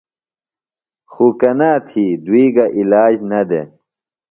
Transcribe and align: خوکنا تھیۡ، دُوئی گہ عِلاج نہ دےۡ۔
خوکنا 1.13 1.71
تھیۡ، 1.87 2.11
دُوئی 2.25 2.47
گہ 2.55 2.65
عِلاج 2.77 3.13
نہ 3.29 3.39
دےۡ۔ 3.49 3.67